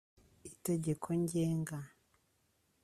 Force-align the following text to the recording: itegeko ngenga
itegeko 0.49 1.07
ngenga 1.21 1.79